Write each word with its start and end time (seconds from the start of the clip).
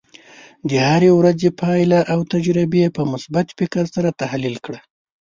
د 0.69 0.71
هرې 0.89 1.09
ورځې 1.19 1.49
پایله 1.61 1.99
او 2.13 2.19
تجربې 2.33 2.81
په 2.95 3.01
مثبت 3.11 3.47
فکر 3.59 3.83
سره 3.95 4.17
تحلیل 4.21 4.55
کړه. 4.65 4.79